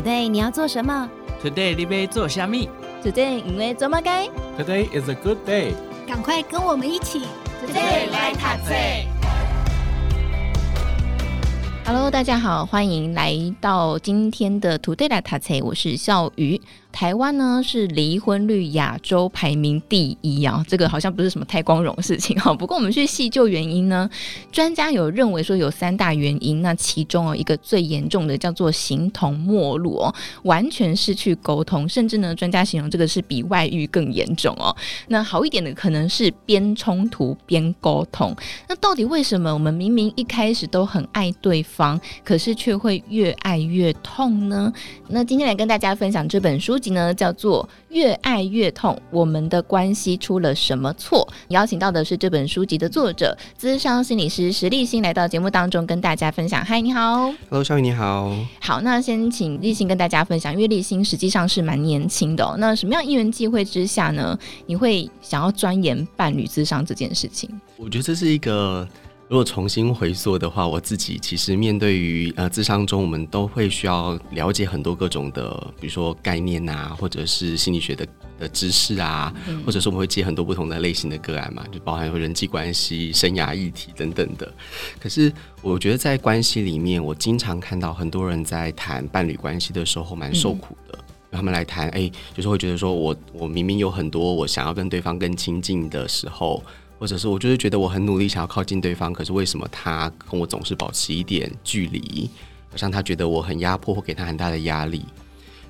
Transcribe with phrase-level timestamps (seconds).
[0.00, 1.10] Today 你要做什么
[1.44, 2.70] ？Today 你要做虾米
[3.04, 4.26] ？Today 因为做么该
[4.58, 5.74] ？Today is a good day。
[6.08, 7.20] 赶快跟我们一起
[7.62, 8.74] ，Today 来读册。
[11.84, 16.58] Hello，大家好，欢迎来到今天的 Today 来读册，我是笑瑜。
[16.92, 22.52] 台湾呢是离婚率亚洲排名第一啊，这个好像不是什么太光荣的事情哈。
[22.58, 24.10] 不过我们去细究原因呢，
[24.50, 34.74] 专家有认为说有三大原因，那其中哦一个最严重的叫做形同陌路哦，完全失去沟通，甚至呢专家形容这个是比外遇更严重哦。
[35.08, 38.34] 那好一点的可能是边冲突边沟通。
[38.68, 44.72] 那到底为什么我们明明一开始都很爱对方，可是却会越爱越痛呢？
[45.08, 46.79] 那今天来跟大家分享这本书。
[46.88, 51.28] 呢叫做越爱越痛，我们的关系出了什么错？
[51.48, 56.64] 邀请到的是这本书籍的作者，资商心理师石立新来到节目当中跟大家分享。
[56.64, 58.34] 嗨，你好，Hello，小雨你好。
[58.60, 62.54] 好，那先请立新跟大家分享，因为立新实际上是蛮年轻的哦。
[62.58, 64.38] 那什么样因缘际会之下呢？
[64.64, 67.50] 你会想要钻研伴侣咨商这件事情？
[67.76, 68.88] 我觉得这是一个。
[69.30, 75.48] 如果重新回溯的话，我自己其实面对于呃，智商中我们都会需要了解很多各种的，
[75.80, 78.04] 比如说概念啊，或者是心理学的
[78.40, 84.52] 的知识啊，嗯、或者是我们会接很多不同的类型的个案嘛，就包含人际关系、生涯议题等等的。
[84.98, 90.98] 可是我觉得在关系里面，我经常看到很多人在谈伴侣关系的时候蛮受苦的。
[90.98, 96.60] 嗯、他们来谈，哎、欸，就是会觉得说我我明明有很多我想要跟对方更亲近的时候。
[97.00, 102.28] 或者是我就是觉得我很努力想要靠近对方，可是为什么他跟我总是保持一点距离？
[102.70, 105.02] 好像他觉得我很压迫，或给他很大的压力。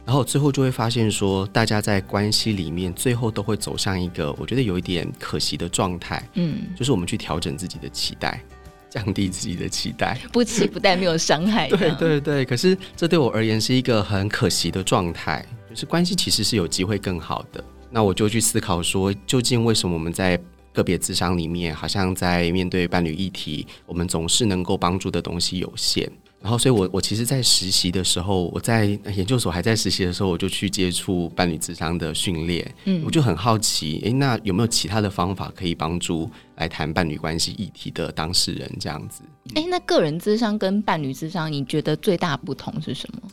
[0.04, 6.20] 然后最后就会发现说，大家在关系里面最后都会走向一个我觉得有一点可惜的状态。
[6.34, 8.42] 嗯，就是我们去调整自己的期待，
[8.90, 11.68] 降低自己的期待，不期不待没有伤害。
[11.78, 15.46] 对对对，可是这对我而言是一个很可惜的状态。
[15.68, 17.62] 就是关系其实是有机会更好的。
[17.88, 20.36] 那我就去思考说，究竟为什么我们在
[20.80, 26.10] 个别智商里面，好像在面对伴侣议题，我们总是能够帮助的东西有限。
[26.42, 32.74] 然后，所以我我其实，在实习的时候，我在研究所还在实习的时候，我就去接触伴侣智商的训练。
[32.86, 39.20] 嗯，我就很好奇，诶，那有没有其他的方法可以帮助来谈伴侣关系议题的当事人这样子？
[39.54, 43.30] 诶，那个人智商跟伴侣智商，你觉得最大的不同是什么？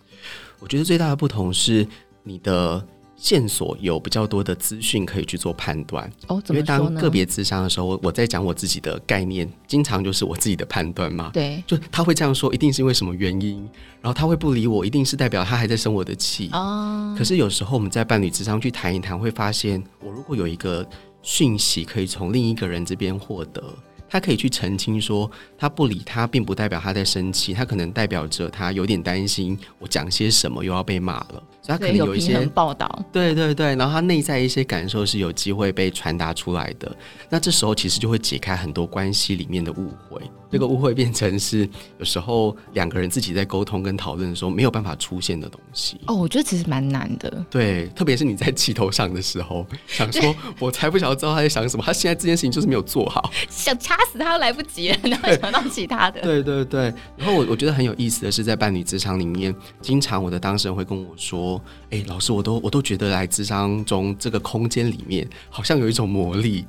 [0.59, 1.88] 我觉得最大的不同是
[2.24, 2.86] 你的。
[3.17, 11.31] 线索有比较多的资讯可以去做判断哦，因为当个别智商的时候，我在讲我自己的概念，经常就是我自己的判断嘛。
[11.33, 13.57] 对，就他会这样说，一定是因为什么原因，
[14.01, 17.16] 然后他会不理我，一定是代表他还在生我的气哦。
[17.17, 20.88] 可是有时候我们在伴侣咨商去谈一谈，会发现我如果有一个
[21.23, 23.63] 讯息可以从另一个人这边获得。
[24.09, 36.95] 他可以去澄清说，他不理他，并不代表他在生气，他可能代表着他有点担心我讲些什么又要被骂了，他可能有一些报道，对对对，然后他内在一些感受是有机会被传达出来的，
[37.29, 40.22] 那这时候其实就会解开很多关系里面的误会。
[40.50, 41.67] 这个误会变成是
[42.00, 46.00] 有时候两个人自己在沟通跟讨论的时候没有办法出现的东西。
[46.07, 47.45] 哦，我觉得其实蛮难的。
[47.50, 56.22] 对，特别是你在气头上的时候，想说我才不想要知道他在想什么，他现在这件事情就是没有做好， 想掐死他都来不及了，然后想到其他的。
[56.22, 56.94] 对对对。
[57.17, 61.56] 然后我我觉得很有意思的是，在伴侣职场里面，经常我的当事人会跟我说
[61.90, 66.66] ：“哎，老师，我都我都觉得来智商中这个空间里面好像有一种魔力。”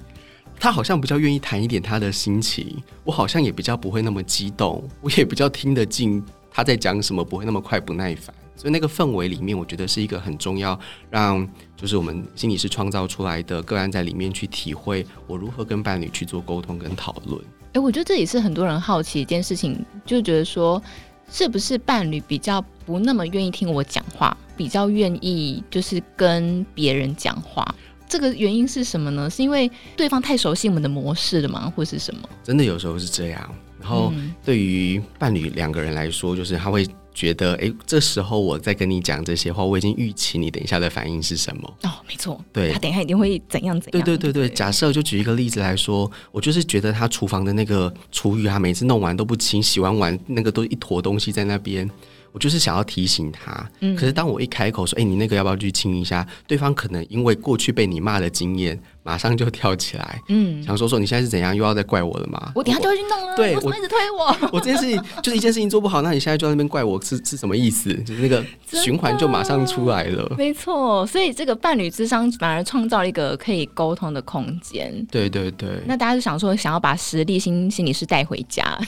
[0.61, 8.35] 他好像比较愿意谈一点他的心情，我好像也比较不会那么激动，我也比较听得进他在讲什么，不会那么快不耐烦。
[8.57, 10.77] 所以那个氛围里面，我觉得是一个很重要，
[11.11, 17.41] 让就是我们心理师创造出来的个案在里面去体会我如何跟伴侣去做沟通跟讨论。
[17.75, 20.83] 诶，我觉得这也是很多人好奇一件事情，就觉得说
[21.31, 27.75] 是不是伴侣比较不那么愿意听我讲话，比较愿意就是跟别人讲话。
[28.09, 29.29] 这个原因是什么呢？
[29.29, 31.71] 是因为对方太熟悉我们的模式了吗？
[31.77, 32.29] 或是什么？
[32.43, 33.55] 真的有时候是这样。
[33.81, 34.13] 然后
[34.45, 36.87] 对于伴侣两个人来说，就是他会
[37.19, 41.75] 觉得，哎，这时候我在跟你讲这些话，我已经预期你等一下的反应是什么。
[41.83, 44.05] 哦，没错，对，他等一下一定会怎样怎样。
[44.05, 51.91] 对对对对，假设就举一个例子来说，我就是觉得他厨房的那个厨余啊，每次弄完都不清，洗完碗那个都一坨东西在那边。
[52.31, 62.53] 我就是想要提醒他，可是当我一开口说：“哎、欸，你那个要不要去清一下？”对方可能因为过去被你骂的经验，马上就跳起来，嗯，想说说你现在是怎样，又要再怪我了吗？
[62.55, 67.91] 我等下就会去弄了，对，我一直推我， 我这件事情就是一件事情做不好，那你现在就在那边怪我是是什么意思？
[68.05, 71.07] 就是那个循环就马上出来了，没错。
[71.07, 75.71] 所以这个伴侣智商反而创造了一个可以沟通的空间，对对对。
[75.87, 78.79] 那大家就想说，想要把实力心心理师带回家，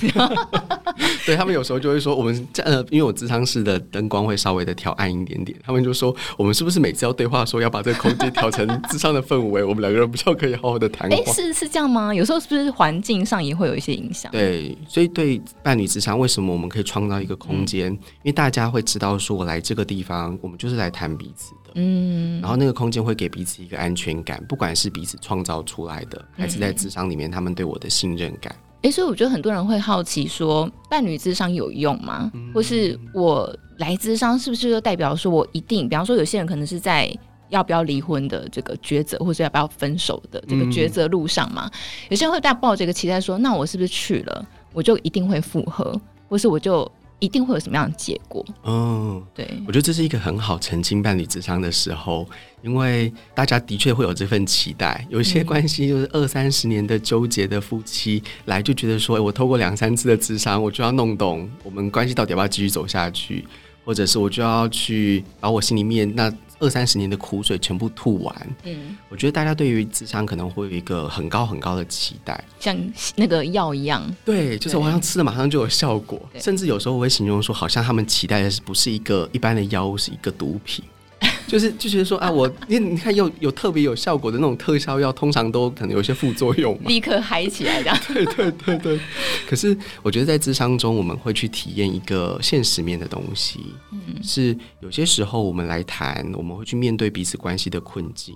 [1.24, 11.12] 对他们有时候就会说，我们这呃，因为我智商室的灯光会稍微的调暗一点点，他们就说，我们是不是每次要对话说要把这个空间调成智商的氛围，我们两个人比较可以好好的谈。
[11.12, 12.14] 哎、欸，是是这样吗？
[12.14, 14.30] 有时候是不是环境上也会有一些影响？
[14.32, 17.92] 对，所以对伴侣咨商，为什么我们可以创造一个空间？
[17.92, 21.70] 嗯、因为大家会知道，说我来这个地方，我们就是来谈彼此的。
[21.74, 28.54] 嗯，然后那个空间会给彼此一个安全感，不管是彼此创造出来的，还是在智商里面他们对我的信任感。
[28.82, 32.30] 哎、欸，所以我觉得很多人会好奇说，伴侣智商有用吗？
[32.34, 35.88] 嗯、或是我来智商是不是就代表说我一定？
[35.88, 37.14] 比方说，有些人可能是在。
[37.50, 41.70] 要不要离婚的这个抉择，或者要不要分手的这个抉择路上嘛？
[41.72, 41.78] 嗯、
[42.10, 52.26] 有些人会大抱着一个期待说：“那我是不是去了，我就一定会复合，或是我就一定会有什么样的结果？”嗯，对，我觉得这是一个很好澄清伴侣智商的时候，
[52.62, 55.06] 因为大家的确会有这份期待。
[55.10, 63.44] 有一些关系就是二三十年的纠结的夫妻，嗯、来就觉得说：“我透过两三次的智商，我就要弄懂我们关系到底要不要继续走下去，
[63.90, 66.32] 或者是我就要去把我心里面那。”
[66.62, 72.76] 二三十年的苦水全部吐完，嗯，我觉得大家对于智商可能会有一个很高很高的期待，像
[73.16, 80.84] 那个药一样，对，就是我好像吃了马上就有效果，甚至有时候我会形容说，好像他们期待的是不是一个一般的药物，是一个毒品。
[81.50, 87.98] 就是就觉得说啊，我你你看有有特别有效果的那种特效药，通常都可能有一些副作用嘛，立刻嗨起来这样。
[88.06, 89.00] 对对对对。
[89.48, 93.58] 可是我觉得在智商中，我们会去体验一个现实面的东西，
[93.90, 98.32] 嗯，是有些时候我们来谈，我们会去面对彼此关系的困境。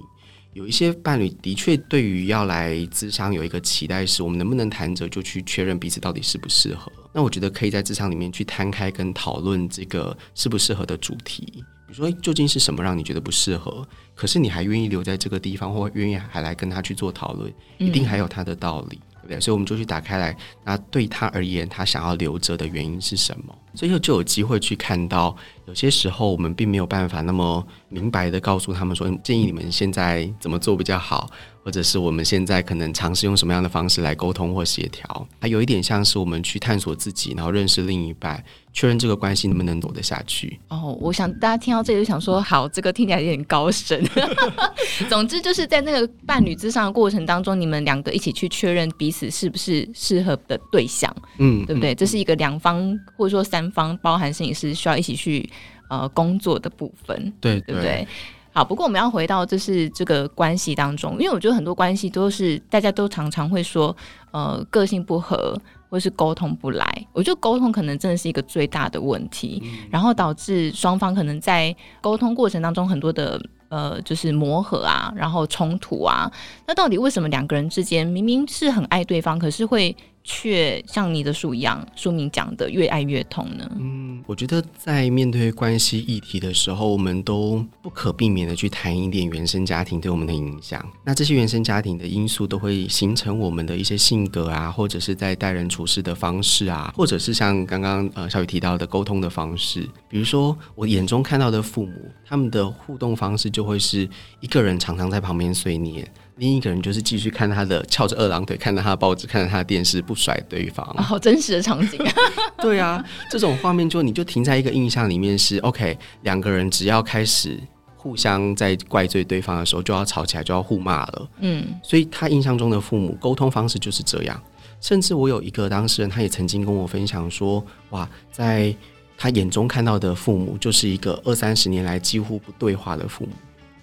[0.52, 6.90] 有一些伴侣的确对于要来咨商有一个期待，是我们能不能谈着就去确认彼此到底适不适合。
[7.12, 11.64] 那我觉得可以在咨商里面去摊开跟讨论这个适不适合的主题。
[11.94, 13.87] 说究竟是什么让你觉得不适合？
[14.14, 19.41] 可是你还愿意留在这个地方，或愿意还来跟他去做讨论，一定还有他的道理，对不对？
[19.41, 23.55] 所以我们就去打开来，那对他而言，他想要留着的原因是什么？
[23.75, 25.37] 所以就有机会去看到，
[25.67, 31.29] 有些时候我们并没有办法那么明白的告诉他们说，建议你们现在怎么做比较好。
[31.64, 38.44] 或者是我们现在可能尝试用什么样的方式来沟通或协调，还有一点像是我们去探索自己，然后认识另一半，
[38.75, 40.61] 确认这个关系能不能走得下去。
[40.69, 44.05] 哦，我想大家听到这里就想说，好，这个听起来有点高深。
[45.08, 51.94] 总之就是在那个伴侣之上的过程当中，你们两个一起去确认彼此是不是适合的对象，嗯，对不对？
[51.94, 55.49] 嗯、这是一个两方或者说三方，包含摄影师需要一起去
[55.88, 58.06] 呃工作的部分，对，对不对？
[58.54, 63.94] 好，不过我们要回到就是这个关系当中，因为我觉得很多关系都是大家都常常会说，
[64.30, 65.60] 呃，个性不合
[65.90, 67.06] 或是沟通不来。
[67.12, 76.30] 我觉得沟通可能真的是一个最大的问题，嗯、然后导致双方可能在沟通过程当中很多的呃，就是磨合啊，然后冲突啊。
[76.64, 79.96] 那到底为什么两个人之间明明是很爱对方，可是会？
[80.25, 83.71] 却像你的书一样，书名讲的越爱越痛呢？
[83.79, 90.82] 嗯，我觉得在面对关系议题的时候，我们都不可避免的去谈一点原生家庭对我们的影响。
[91.05, 99.87] 那这些原生家庭的因素都会形成我们的一些性格啊，或者是在待人处事的方式啊，或者是像刚刚呃小雨提到的沟通的方式。
[100.09, 101.93] 比如说我眼中看到的父母，
[102.26, 104.09] 他们的互动方式就会是
[104.41, 106.11] 一个人常常在旁边碎念。
[106.36, 110.84] 另一个人就是继续看他的翘着二郎腿，看着他的报纸，看着他的电视，不甩对方。
[110.96, 112.00] 哦，好真实的场景。
[112.60, 115.96] 对啊，这种画面就你就停在一个印象里面是 OK。
[116.22, 117.59] 两个人只要开始
[117.97, 121.28] 互相在怪罪对方的时候，就要吵起来，就要互骂了。
[121.38, 124.42] 嗯，所以他印象中的父母沟通方式就是这样。
[124.80, 128.75] 甚至我有一个当事人，他也曾经跟我分享说：“哇，在
[129.16, 133.30] 他眼中看到的父母，就是一个二三十年来几乎不对话的父母。”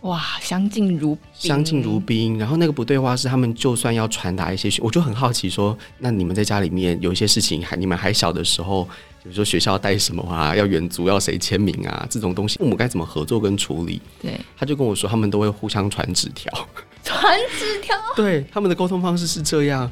[0.02, 2.38] 哇，相敬如相敬如宾。
[2.38, 8.84] 然后那个不对话是他们就算要传达一些，我就很好奇说，那你们在家里面有一些事情还你们还小的时候，
[9.22, 14.02] 比如说学校带什么啊，要远足要谁签名啊，这种东西父母该怎么合作跟处理？
[14.22, 16.52] 对，他就跟我说，他们都会互相传纸条，
[17.04, 19.90] 传纸条， 对，他们的沟通方式是这样。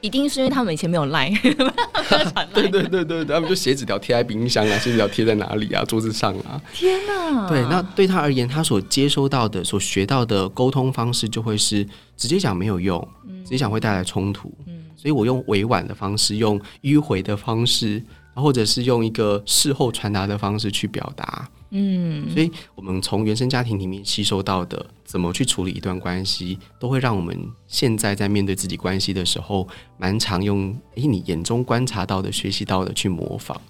[0.00, 1.30] 一定是因为他们以前没有赖，
[2.54, 6.60] 对对对对，他们就写纸条贴在冰箱啊，写纸条贴在哪里啊，桌子上啊。
[6.72, 7.48] 天哪！
[7.48, 13.06] 对，那对他而言，他所接收到的、所学到的沟通方式，就会是直接讲没有用，
[13.44, 14.52] 直接讲会带来冲突。
[14.66, 18.02] 嗯，所以我用委婉的方式，用迂回的方式。
[18.32, 21.46] 或者是用一个事后传达的方式去表达。
[21.70, 33.60] 嗯，所以我们从原生家庭里面吸收到的，怎么去处理一段关系，都会让我们现在在面对自己关系的时候，蛮常用诶，你眼中观察到的、学习到的去模仿。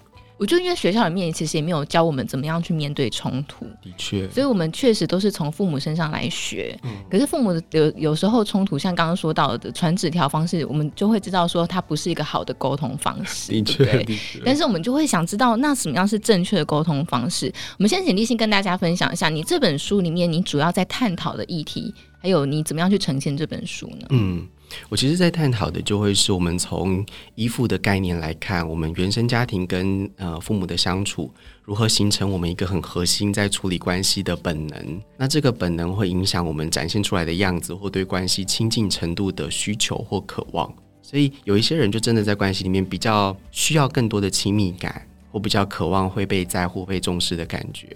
[0.41, 6.75] 我就，因为学校里面其实也没有教我们怎么样去面对冲突，的确，所以我们确实都是从父母身上来学。
[6.81, 14.03] 嗯，可是父母的有有时候冲突，像刚刚说到的传纸条方式，我们就会知道说它不是一个好的沟通方式，的确？
[14.43, 17.53] 但是我们就会想知道，那什么样是正确的沟通方式？
[17.77, 24.07] 我们先请立信跟大家分享一下，你这本书里面你主要在探讨的议题，还有你怎么样去呈现这本书呢？
[24.09, 24.47] 嗯。
[24.89, 31.31] 我其实，在探讨的就会是我们从依附的概念来看，我们原生家庭跟呃父母的相处
[31.63, 35.01] 如何形成我们一个很核心在处理关系的本能。
[35.17, 40.73] 那这个本能会影响我们展现出来的样子，或对关系亲近程度的需求或渴望。
[41.01, 47.87] 所以，有一些人就真的在关系里面比较需要更多的亲密感，或比较渴望会被在乎、被重视的感觉。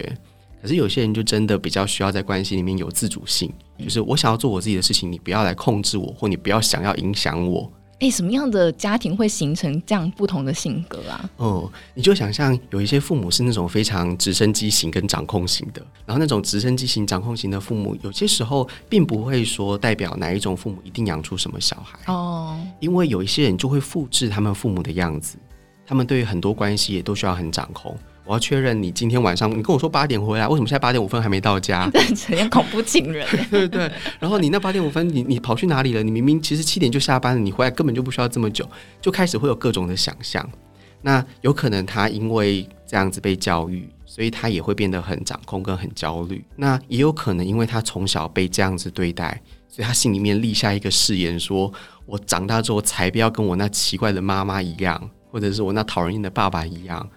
[0.66, 7.70] 可是有些人就真的比较需要在关系里面有自主性，就是我想要做我自己的事情，你不要来控制我，或你不要想要影响我。
[8.00, 11.30] 诶，什么样的家庭会形成这样不同的性格啊？
[11.36, 25.36] 哦，你就想象有一些父母是那种非常直升机型跟掌控型的，然后那种直升机型、掌控型的父母，有些时候并不会说代表哪一种父母一定养出什么小孩哦，因为有一些人就会复制他们父母的样子，
[25.86, 27.96] 他们对于很多关系也都需要很掌控。
[28.26, 31.88] 我要确认你今天晚上，你跟我说八点回来，为什么现在八点五分还没到家？
[32.14, 33.26] 这样恐怖情人？
[33.50, 33.92] 对对对。
[34.18, 36.02] 然后你那八点五分，你你跑去哪里了？
[36.02, 38.68] 你明明其实七点就下班了，你回来根本就不需要这么久，
[39.00, 40.46] 就开始会有各种的想象。
[41.02, 46.44] 那有可能他因为这样子被教育，所以他也会变得很掌控跟很焦虑。
[46.56, 51.74] 那也有可能因为他从小被这样子对待，所以他心里面立下一个誓言说，说
[52.06, 57.08] 我长大之后才不要跟我那奇怪的妈妈一样，或者是我那讨人厌的爸爸一样。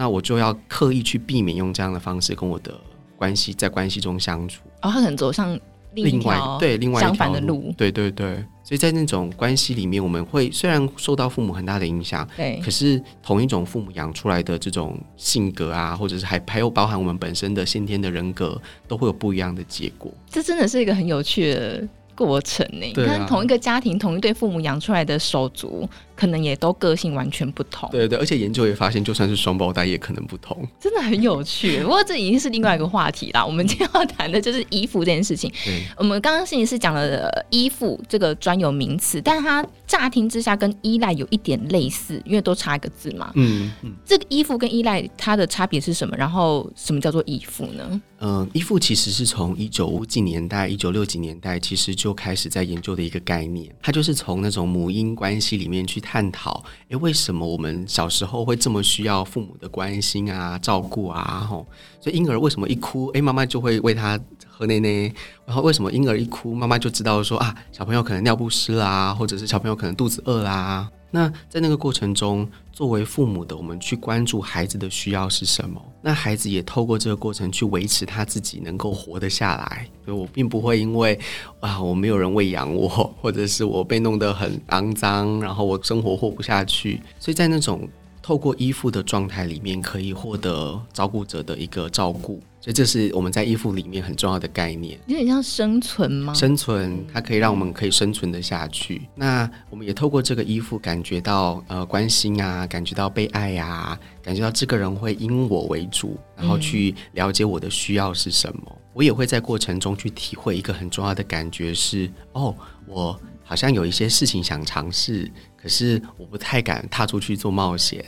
[0.00, 2.72] 那我就要刻意去避免用这样的方式跟我的
[3.18, 4.62] 关系在关系中相处。
[4.80, 5.60] 哦，他可能走上
[5.92, 7.70] 另外对另外相反的路。
[7.76, 20.10] 对对对，所以在那种关系里面，我们会虽然受到父母很大的影响，对，可是同一种父母养出来的这种性格啊，或者是还还有包含我们本身的先天的人格，都会有不一样的结果。
[20.30, 22.86] 这真的是一个很有趣的过程呢。
[22.86, 25.86] 你看，同一个家庭，同一对父母养出来的手足。
[26.20, 31.80] 可能也都个性完全不同，对对，而且研究也发现，就算是双胞胎也可能不同，真的很有趣。
[31.82, 33.42] 不过这已经是另外一个话题啦。
[33.42, 35.50] 我们今天要谈的就是衣服这件事情。
[35.64, 43.32] 对我们刚刚心理师讲了衣服这个专有名词，但是它乍听之下跟依赖有一点类似，因为都差一个字嘛。
[43.36, 46.14] 嗯嗯，这个衣服跟依赖它的差别是什么？
[46.18, 48.02] 然后什么叫做依附呢？
[48.18, 61.46] 嗯、呃，依附其实是从一九五几年代、一九六几年代其实就开始在研究的一个概念，它就是从那种母婴关系里面去探讨，诶，为什么我们小时候会这么需要父母的关心啊、照顾啊？
[61.48, 61.64] 吼，
[62.00, 65.14] 所以婴儿为什么一哭，诶，妈妈就会为他喝奶奶。
[65.46, 70.90] 然后为什么婴儿一哭，妈妈就知道说啊，小朋友可能尿不湿啦，或者是小朋友可能肚子饿啦？
[71.10, 75.82] 那在那个过程中，作为父母的我们去关注孩子的需要是什么？
[76.02, 79.86] 那孩子也透过这个过程去维持他自己能够活得下来。
[80.04, 81.18] 所以我并不会因为
[81.60, 82.88] 啊，我没有人喂养我，
[83.20, 87.00] 或者是我被弄得很肮脏，然后我生活活不下去。
[87.18, 87.88] 所以在那种
[88.22, 92.40] 透过依附的状态里面，可以获得照顾者的一个照顾。
[92.62, 96.34] 所以这是我们在依附里面很重要的概念，有点像生存吗？
[96.34, 99.00] 生存，它可以让我们可以生存的下去。
[99.14, 108.62] 那我们也透过这个依附，感觉到呃关心啊，感觉到被爱呀、啊，感觉到这个人会因我为主，然后去了解我的需要是什么。
[108.66, 118.04] 嗯、我也会在过程中去体会一个很重要的感觉是：哦，我好像有一些事情想尝试，可是我不太敢踏出去做冒险，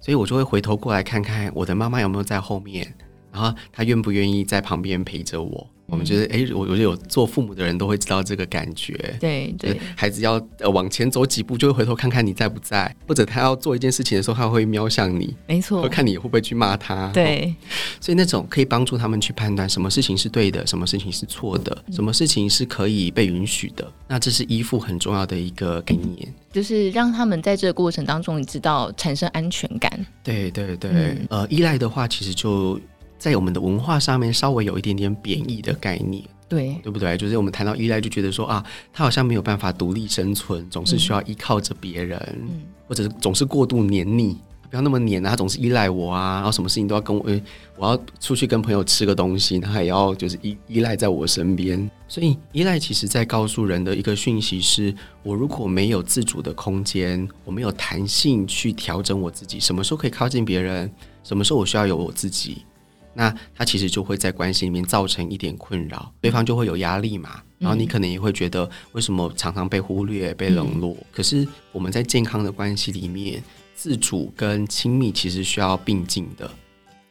[0.00, 2.92] 所以我就会回头过来看看我的妈妈有没有在后面。
[3.34, 5.68] 然后他愿不愿意在旁边陪着我？
[5.86, 8.94] 嗯、我们觉得，哎，我我觉得有做父母的人都会知道这个感觉。
[9.20, 15.36] 对对，孩子要呃往前走几步，就会回头看看你在不在，或者他要做一件事情的时候，他会瞄向你。
[15.46, 17.08] 没错，会看你会不会去骂他。
[17.08, 17.66] 对、哦，
[18.00, 23.92] 所以那种可以帮助他们去判断什么事情是对的，什么事情是错的，嗯、什么事情是可以被允许的。
[24.08, 30.06] 那这是依附很重要的一个概念，就是让他们在这个过程当中，你知道产生安全感。
[30.22, 32.80] 对对对，嗯、呃，依赖的话，其实就。
[33.24, 37.16] 在我们的文化上面，稍微有一点点贬义的概念，对对不对？
[37.16, 38.62] 就是我们谈到依赖，就觉得说啊，
[38.92, 44.36] 他好像没有办法独立生存，总是需要依靠着别人，嗯、或者是总是过度黏腻，
[44.68, 47.42] 不要那么黏啊，他总是依赖我啊，然后什么事情都要跟我，诶，
[47.78, 51.90] 我要出去跟朋友吃个东西，他也要就是依依赖在我身边。
[52.06, 62.66] 所以依赖其实在告诉人的一个讯息是：我如果没有自主的空间，我没有弹性去调整我自己，什么时候可以靠近别人，什么时候我需要有我自己。
[63.14, 67.42] 那他其实就会在关系里面造成一点困扰，对方就会有压力嘛。
[67.58, 70.96] 然后你可能也会觉得，为什么常常被忽略、被冷落？
[71.10, 73.42] 可是我们在健康的关系里面，
[73.74, 76.50] 自主跟亲密其实需要并进的。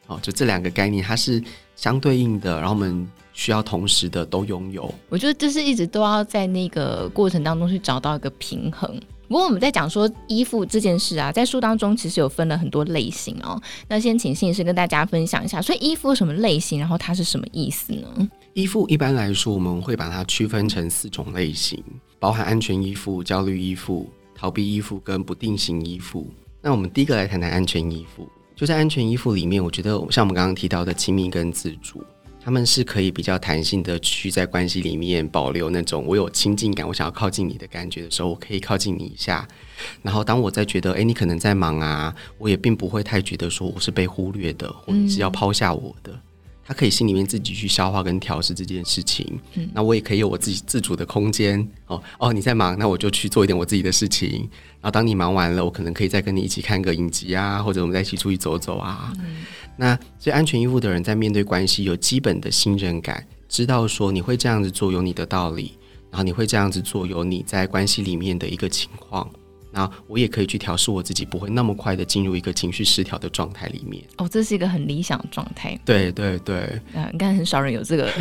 [0.06, 1.42] 好，就这两个概念，它是
[1.76, 4.94] 相对应的，然后我们需要同时的都拥有。
[5.10, 9.02] 我觉得就是一直都要在那个过程当中去找到一个平衡。
[9.28, 13.60] 不过我们在讲说依附这件事啊，在书当中其实有分了很多类型哦。
[13.88, 18.30] 那先请信师跟大家分享一下，所以依附什么类型，然后它是什么意思呢？
[18.54, 21.84] 依附一般来说，我们会把它区分成四种类型，
[22.20, 26.30] 包含安全依附、焦虑依附、逃避依附跟不定型依附。
[26.62, 28.30] 那我们第一个来谈谈安全依附。
[28.56, 32.04] 就在安全依附里面，我觉得像我们刚刚提到的亲密跟自主。
[32.44, 39.48] 他们是可以比较弹性的去在关系里面保留那种我有亲近感，我想要靠近你的感觉的时候，我可以靠近你一下。
[40.02, 46.20] 然后当我在觉得，诶，你可能在忙啊，我也并不会太觉得说我是被忽略的，或者是要抛下我的。
[46.66, 49.38] 他可以心里面自己去消化跟调试这件事情。
[49.74, 51.60] 那我也可以有我自己自主的空间。
[51.88, 54.50] 哦哦，你在忙，那我就去做一点我自己的事情。
[54.80, 59.12] 然后当你忙完了，我可能可以再跟你一起看个影集啊，或者我们再一起出去走走啊。
[59.76, 65.78] 那最安全依附的人，在面对关系有基本的信任感，知道说你会这样子做有你的道理，
[66.12, 69.30] 然后你会这样子做有你在关系里面的一个情况。
[69.76, 74.04] 那我也可以去调试我自己，不会那么快的进入一个情绪失调的状态里面。
[74.18, 75.76] 哦，这是一个很理想的状态。
[75.84, 78.12] 对对对，啊，应该很少人有这个。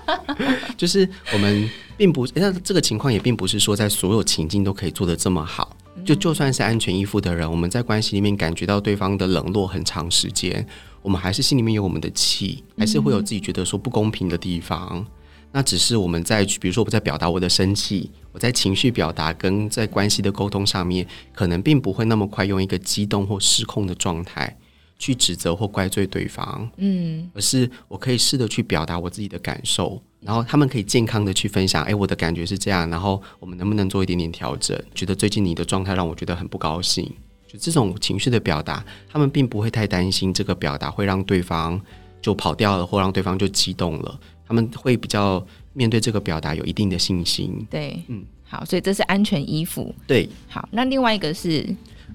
[0.74, 5.76] 就是我们并不，那这个情况也并不是说在所有情境都可以做得这么好。
[6.06, 10.64] 就就算是安全依附的人，我们在关系里面感觉到对方的冷落很长时间，
[11.02, 15.04] 我们还是心里面有我们的气，还是会有自己觉得说不公平的地方。
[15.50, 24.56] 那只是我们在，比如说我在表达我的生气，我在情绪表达跟在关系的沟通上面，可能并不会那么快用一个激动或失控的状态
[24.98, 26.70] 去指责或怪罪对方。
[26.76, 30.00] 嗯，而是我可以试着去表达我自己的感受。
[30.26, 34.76] 然后他们可以健康的去分享，哎，我的感觉是这样，然后我们能不能做一点点调整？
[34.92, 37.08] 觉得最近你的状态让我觉得很不高兴，
[37.46, 41.80] 就这种情绪的表达，他们并不会太担心这个表达会让对方
[42.20, 44.20] 就跑掉了，或让对方就激动了。
[44.48, 47.64] 他们会比较面对这个表达有一定的信心。
[47.70, 49.94] 对，嗯，好，所以这是安全依附。
[50.06, 51.64] 对，好，那另外一个是。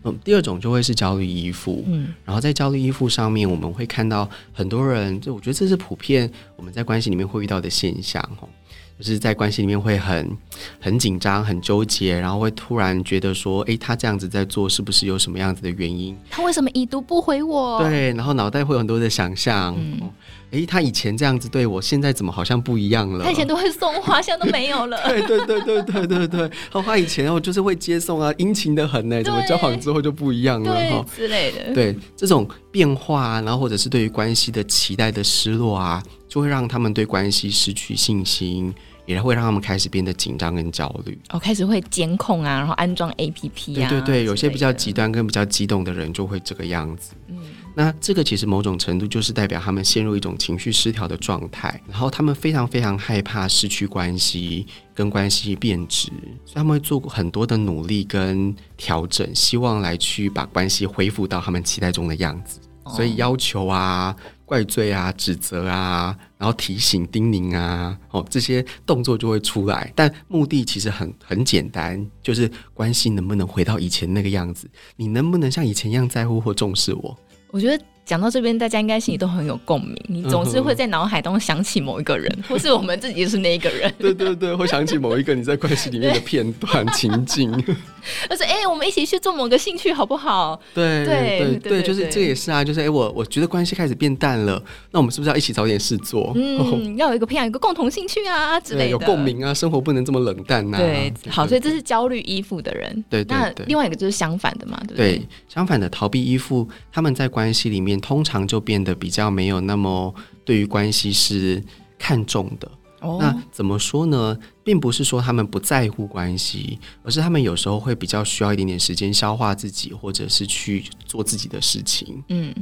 [0.03, 8.47] 嗯，第二种就会是焦虑依附，嗯，然后在焦虑依附上面，我们会看到很多人，就我觉得这是普遍我们在关系里面会遇到的现象，哦，
[8.97, 10.37] 就是在关系里面会很
[10.79, 16.17] 很紧张、很纠结，然后会突然觉得说，诶，他这样子在做，是不是有什么样子的原因？
[16.29, 17.79] 他为什么已读不回我？
[17.83, 19.75] 对，然后脑袋会有很多的想象。
[19.77, 20.09] 嗯
[20.51, 23.23] 诶，他以前这样子对我，现在怎么好像不一样了？
[23.23, 25.01] 他以前都会送花，现在都没有了。
[25.07, 26.51] 对对对对对对对，
[26.83, 30.73] 他以前哦就是会接送啊，殷勤的很呢，怎么交往之后就不一样了？
[30.89, 31.73] 哈之类的。
[31.73, 38.73] 对这种变化啊，然后或者是对于关系的期待的失落啊，就会让他们对关系失去信心，
[39.05, 41.17] 也会让他们开始变得紧张跟焦虑。
[41.29, 43.89] 哦，开始会监控啊，然后安装 APP 啊。
[43.89, 47.13] 对对对，有些比较极端跟比较激动的人就会这个样子。
[47.29, 47.39] 嗯。
[47.73, 56.07] 那这个其实某种程度就是代表他们陷入一种情绪失调的状态，然后他们非常非常害怕失去关系，跟关系变质，
[56.45, 62.59] 所以他们会做过很多的努力跟调整，希望来去把关系恢复到他们期待中的样子。
[62.87, 69.93] 所以要求啊、怪罪啊、指责啊，然后提醒、叮咛啊，哦，这些动作就会出来。
[69.95, 74.67] 但目的其实很很简单，就是关系能不能回到以前那个样子？
[74.97, 77.17] 你能不能像以前一样在乎或重视我？
[77.51, 79.95] 我觉得讲到这边，大家应该心里都很有共鸣。
[80.07, 83.89] 你总是会在脑海当中想起某一个人，或是我们自己就是那一个人。
[83.97, 87.49] 对对对，会想起某一个你在关系里面的片段情境。
[88.29, 90.59] 而且，哎、欸，我们一起去做某个兴趣好不好？
[90.73, 96.33] 对对对，就是这也是啊，就是哎、欸，我我觉得关系开始变淡了，那我们是不是要一起找点事做？
[96.35, 100.81] 嗯，要有一个培养一个共同兴趣啊之类的，有共鸣啊，生活不能这么冷淡呐、啊。
[100.81, 103.05] 对，好，所以这是焦虑依附的人。
[103.09, 105.17] 对，那另外一个就是相反的嘛，对不对？
[105.17, 111.63] 对，相反的逃避依附，他们在关系里面通常就变得比较没有那么对于关系是
[111.97, 112.69] 看重的。
[112.99, 113.19] Oh.
[113.19, 114.37] 那怎么说呢？
[114.63, 122.23] 并不是说他们不在乎关系，而是他们有时候会比较需要一点点时间消化自己，或者是去做自己的事情。
[122.27, 122.53] 嗯，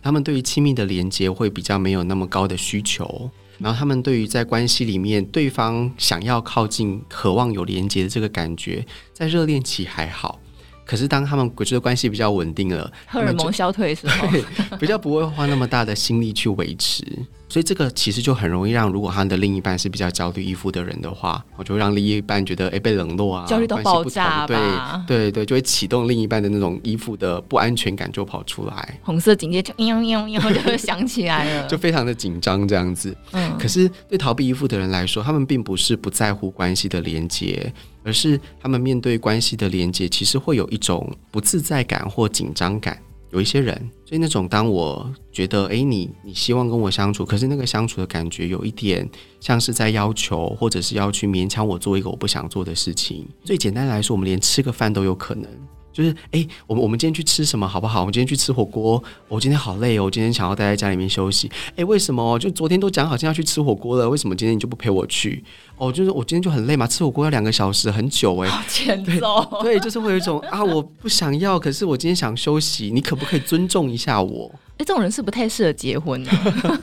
[0.00, 10.40] 他们对于亲密的连接会比较没有那么高的需求，然后他们对于在关系里面对方想要靠近、渴望有连接的这个感觉，在热恋期还好，
[10.84, 14.28] 可是当他们觉得关系比较稳定了，荷尔蒙消退的时候，
[14.78, 17.04] 比较不会花那么大的心力去维持。
[17.46, 24.58] 所以这个其实就很容易让，如果他的另一半是比较焦虑依附的人的话，我就会让另一半觉得哎被冷落啊，焦虑到爆炸，对
[25.06, 33.16] 对对，就会启动另一半的那种依附的不安全感就跑出来，红色警戒就嘤嘤嘤就会响起来了， 就非常的紧张这样子。
[33.32, 37.72] 嗯，可是对逃避依附的人来说，他们并不是不在乎关系的连接，
[38.04, 42.96] 而是他们面对关系的连接，其实会有一种不自在感或紧张感。
[43.30, 49.08] 有一些人，所以那种当我觉得，哎，你你希望跟我相处，可是那个相处的感觉有一点
[49.40, 53.26] 像是在要求，或者是要去勉强我做一个我不想做的事情。
[53.42, 55.50] 最简单来说，我们连吃个饭都有可能。
[55.94, 58.00] 就是哎，我们我们今天去吃什么好不好？
[58.00, 59.02] 我们今天去吃火锅。
[59.28, 61.48] 我今天好累哦，我今天想要待在家里面休息。
[61.76, 62.36] 哎，为什么？
[62.40, 65.42] 就昨天都讲好今天要去吃火锅了，为什么今天你就不陪我去？
[65.78, 68.48] 哦，就是我今天就很累嘛，吃火锅要两个小时，很久哎。
[68.48, 69.60] 好欠揍。
[69.62, 74.50] 对，就是会有一种啊，我不想要，可是我今天想休息，你可不可以尊重一下我？
[74.76, 76.30] 哎，这种人是不太适合结婚的。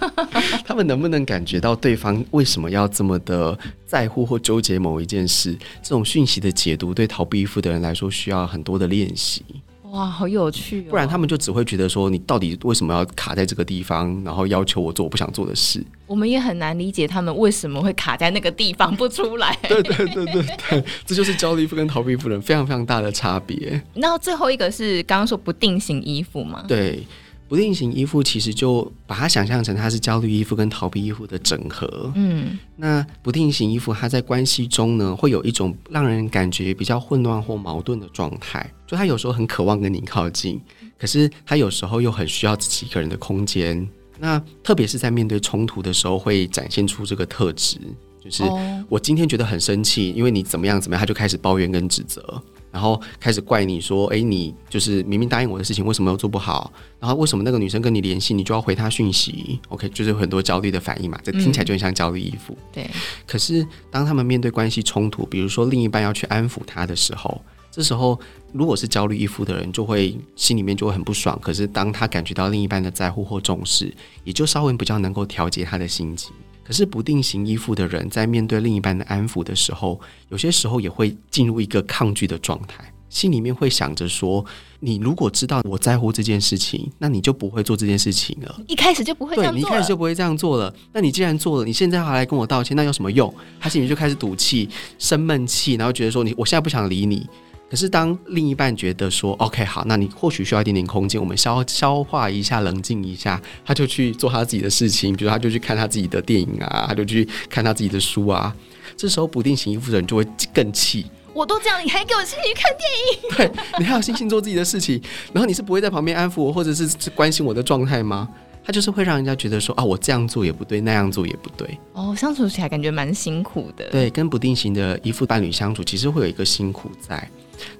[0.63, 5.53] 他们能不能感觉到对方为什么要这么的在乎或纠结某一件事？
[5.83, 9.43] 这种讯息的解读，对逃避依附的人来说，需要很多的练习。
[9.91, 10.85] 哇，好有趣哦！
[10.91, 15.83] 不然他们就只会觉得说，你到底为什么要卡在这个地方，然后要求我做我不想做的事？
[16.07, 19.53] 我们也很难理解他们为什么会卡在那个地方不出来。
[19.63, 23.83] 对对对对对， 这就是焦虑依附跟逃避依附人非常非常大的差别。
[23.95, 26.63] 那最后一个是刚刚说不定型衣服吗？
[26.69, 27.05] 对。
[27.51, 32.09] 不定型依附其实就把它想象成它是焦虑依附跟逃避依附的整合。
[32.15, 38.65] 嗯，那不定型依附它在关系中呢，会有一种让人感觉比较混乱或矛盾的状态。
[38.87, 40.61] 就他有时候很渴望跟你靠近，
[40.97, 43.85] 可是他有时候又很需要自己一个人的空间。
[44.17, 47.77] 那特别是在面对冲突的时候，会展现出这个特质。
[48.23, 48.43] 就是
[48.87, 52.41] 我今天觉得很生气，因为你怎么样怎么样，他就开始抱怨跟指责。
[52.71, 56.71] 然后开始怪你说：“哎，你就是明明答应我的事情，为什么又做不好？
[56.99, 61.19] 然后为什么那个女生跟你联系，你就要回她讯息？OK，就是有很多焦虑的反应嘛。
[61.23, 62.57] 这听起来就很像焦虑依附。
[62.71, 62.89] 对。
[63.27, 68.19] 可是当他们面对关系冲突，比如说另一半要去安抚他的时候，这时候
[68.53, 71.37] 如果是焦虑依附的人，就会心里面就会很不爽。
[71.41, 76.33] 可是当他感觉到另一半的在乎或重视，也就稍微比较能够调节他的心情。
[76.63, 84.45] 可是不定型依附的人，在面对另一半的安抚的时候，有些时候也会进入一个抗拒的状态，心里面会想着说
[84.79, 88.61] ：“你如果知道我在乎这件事情，那你就不会做这件事情了。
[88.67, 89.61] 一开始就不会这样做了。
[89.61, 90.73] 对，你一开始就不会这样做了。
[90.93, 97.27] 那你既然做了，你现在还来跟我道歉，那有什么用？”他心里就开始赌气、生闷气，然后觉得说：“你，我现在不想理你。”
[97.71, 108.53] 可是，当另一半觉得说 “OK，好，那你或许需要一点点空间，我们消消化一下，冷静一下”，他就去做他自己的事情，比如他就去看他自己的电影啊，他就去看他自己的书啊。
[108.97, 111.05] 这时候，不定型依附的人就会更气。
[111.33, 113.49] 我都这样，你还给我心情看电影？
[113.55, 118.27] 对，你还有心情做自己的事情，然后你是不会在旁边安抚我，或者是关心我的状态吗？
[118.65, 121.79] 他就是会让人家觉得说啊，我这样做也不对，那样做也不对。
[121.93, 123.89] 哦，相处起来感觉蛮辛苦的。
[123.91, 127.27] 对，跟不定型的依附伴侣相处，其实会有一个辛苦在。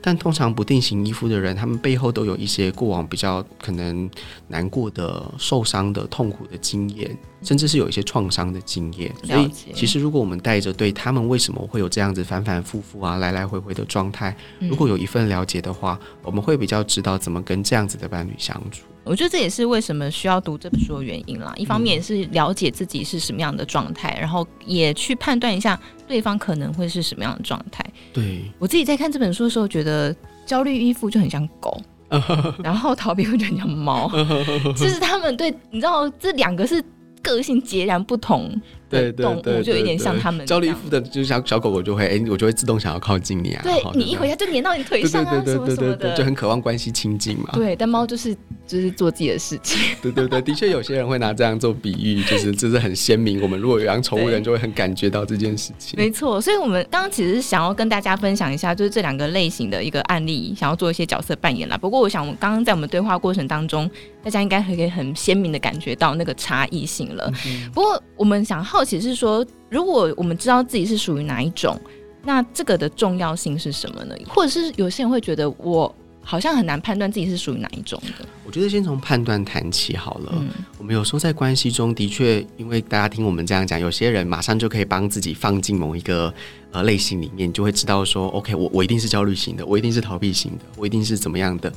[0.02, 4.10] 但通常不定型衣服的人，他们背后都有一些过往比较可能
[4.48, 9.13] 难过的、受伤的、痛苦的经验，甚至是有一些创伤的经验。
[9.23, 18.84] 所以，其实如果我们带着对他们为什么会有这样子反反复复啊、来来回回的状态，如果有一份了解的话，我们会比较知道怎么跟这样子的伴侣相处。
[19.04, 21.51] 我觉得这也是为什么需要读这本书的原因啦。
[21.58, 27.84] 一方面也是了解自己是什么样的状态，然后也去判断一下对方可能会是什么样的状态。
[28.13, 31.82] 对，我自己在看这本书的时候，觉得焦虑依附就很像狗，
[32.63, 34.08] 然后逃避会就很像猫，
[34.77, 36.84] 就是他们对，你知道这两个是
[37.21, 38.62] 个性截然不同。
[38.91, 43.62] 对动物就有点像他们焦虑依附的，就是小小狗狗就会哎、欸，我就会自动想要靠近你啊。
[43.63, 47.49] 对，你一回家就黏到你腿上啊，什么什么的，就很渴望关系亲近嘛。
[47.54, 48.36] 对，但猫就是
[48.67, 49.80] 就是做自己的事情。
[50.01, 53.41] 对对对，的确有些人会拿这样做比喻，就是这是很鲜明。
[53.41, 55.97] 我们如果有养宠物人，就会很感觉到这件事情。
[55.97, 61.77] 没错，所以我们刚刚其实是想要跟大家分享一下，就是这两个类型的一个案例，想要做一些角色扮演啦。
[61.77, 63.89] 不过我想，我们刚刚在我们对话过程当中，
[64.23, 67.32] 大家应该可以很鲜明的感觉到那个差异性了。
[67.45, 69.46] 嗯、不过我们想好奇是说。
[69.70, 71.80] 如果我们知道自己是属于哪一种，
[72.26, 74.13] 那这个的重要性是什么呢？
[74.28, 78.26] 或者是有些人会觉得我好像很难判断自己是属于哪一种的。
[78.46, 80.34] 我觉得先从判断谈起好了。
[80.36, 86.34] 嗯，我们有时候在关系中的确，因为大家听我们这样讲，有些人马上就可以帮自己放进某一个
[86.72, 91.72] 呃类型里面，就会知道说，OK，我我一定是焦虑型的，我一定是逃避型的，我一定是怎么样的。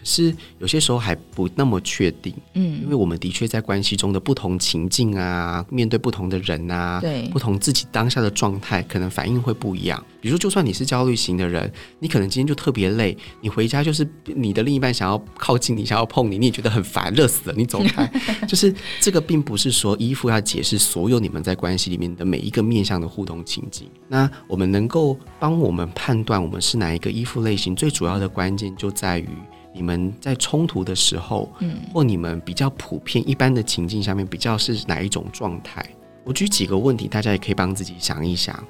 [0.00, 10.02] 可是有些时候还不那么确定，嗯，因为我们的确在关系中的不同情境啊，面对不同的人啊，对，不同自己当下的状态，可能反应会不一样。
[10.22, 18.10] 比如说，就算你是焦虑型的人，你可能今天就特别累，你回家就是你的另一半想要靠近你，想要碰你，你也觉得很烦，热死了，你走开。
[18.48, 23.88] 就是这个，并不是说依附要解释所有你们在关系里面的每一个面向的互动情境。
[24.08, 29.28] 那我们能够帮我们判断我们是哪一个依附类型，最主要的关键就在于。
[29.72, 35.84] 你们在冲突的时候，嗯，或你们比较普遍一般的情境下面，比较是哪一种状态？
[36.24, 38.62] 我举几个问题，大家也可以帮自己想一想。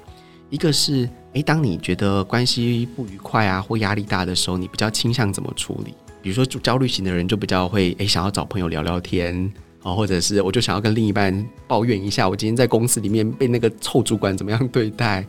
[0.49, 5.93] 一个是，诶，当你觉得关系不愉快啊，或压力大的时候，你比较倾向怎么处理？
[6.21, 11.33] 比如说，就焦虑型的人就比较会，诶，想要找朋友聊聊天啊，或者是我就想要跟另一半
[11.67, 15.25] 抱怨一下，我今天在公司里面被那个臭主管怎么样对待。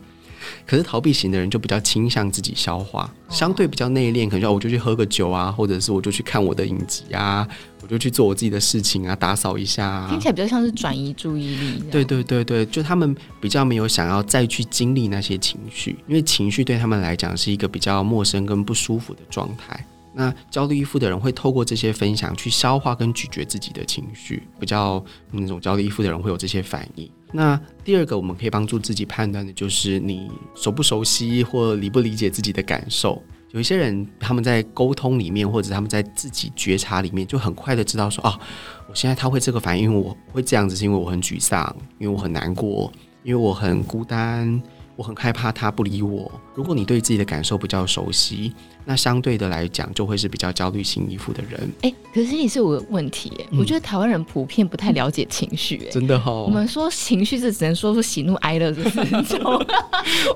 [0.65, 7.47] 可是逃避型的人就比较倾向自己消化，相对比较内敛，可能说我就去喝个酒啊，或者是我就去看我的影集啊，
[7.81, 10.07] 我就去做我自己的事情啊，打扫一下啊。
[10.09, 11.83] 听起来比较像是转移注意力。
[11.91, 19.85] 对对对对，就他们比较没有想要再去经历那些情绪，因为情绪对他们来讲是一个比较陌生跟不舒服的状态。
[20.13, 27.09] 那焦虑依附的人会透过这些分享去消化跟咀嚼自己的情绪，比较那种焦虑依附的人会有这些反应。
[27.31, 33.21] 那第二个，我们可以帮助自己判断的就是你熟不熟悉或理不理解自己的感受。
[33.51, 38.39] 有一些人他们在沟通里面，或者他们在自己觉察里面，就很快的知道说，哦，
[38.87, 42.91] 我现在他会这个反应，因为我会这样子，是因为我很沮丧，因为我很难过，
[43.23, 44.61] 因为我很孤单。
[44.95, 46.31] 我很害怕他不理我。
[46.53, 48.53] 如果你对自己的感受比较熟悉，
[48.85, 51.59] 那相对的来讲，就会是比较焦虑型依附的人。
[51.81, 56.31] 哎、欸，可是也是有个问题，哎、嗯，我觉得台湾人普遍不太了解情绪，哎，真的哈。
[56.31, 59.03] 我们说情绪是只能说出喜怒哀乐这四
[59.35, 59.65] 种，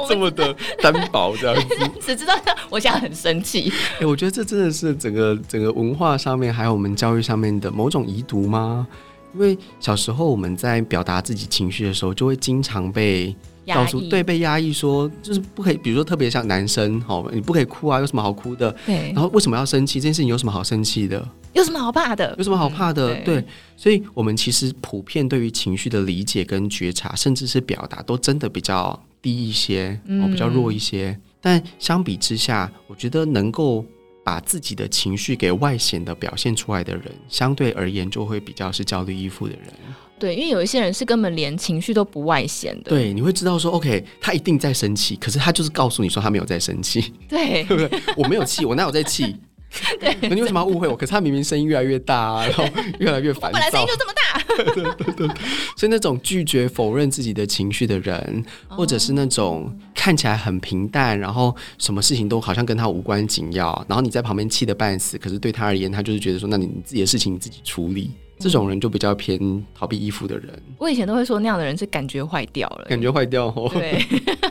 [0.10, 2.34] 这么的 单薄这样子，只知道
[2.70, 3.72] 我现在很生气。
[3.96, 8.88] 哎、欸，我觉得这真的是整个整个文化上面，还有我们教育上面的某种遗毒吗？
[9.36, 13.36] 因为小时候我们在表达自己情绪的时候，就会经常被。
[13.73, 18.71] 告诉对被压抑说，就是不可以，比如说特别像男生，哦，你不可以哭啊，有什么好哭的？
[18.86, 19.12] 对。
[19.13, 19.99] 然后为什么要生气？
[19.99, 21.27] 这件事情有什么好生气的？
[21.53, 22.36] 有什么好怕的？
[22.38, 23.13] 有什么好怕的？
[23.13, 23.45] 嗯、对，对。
[23.75, 31.10] 所以，我们其实普遍对于情绪的理解跟觉察，甚至是表达，都真的比较低一些，哦，比较弱一些。
[31.10, 33.84] 嗯、但相比之下，我觉得能够
[34.23, 39.73] 把自己的情绪给外显的表现出来的人，相对而言就会比较是焦虑依附的人。
[40.19, 42.89] 对，因为有一些人是根本连情绪都不外显的。
[42.89, 47.13] 对，你会知道说，OK，他一定在生气，可是他就是告诉你说他没有在生气。
[47.30, 48.01] 对，对不对？
[48.15, 49.36] 我没有气，我哪有在气？
[49.99, 50.95] 对，你为什么要误会我？
[50.95, 52.63] 可是他明明声音越来越大，啊，然后
[52.99, 53.60] 越来越烦躁。
[53.60, 54.63] 本来声音就这么大。
[54.73, 55.27] 对对对。
[55.75, 68.10] 所以那种拒绝否认自己的情绪的人，或者是那种看起来很平淡，然后什么事情都好像跟他无关紧要，然后你在旁边气得半死，可是对他而言，他就是觉得说，那你你自己的事情你自己处理。
[68.39, 70.62] 这种人就比较偏逃避依附的人。
[70.78, 73.69] 我以前都会说那样的人是感觉坏掉了，感觉坏掉哦。
[73.73, 74.00] 对，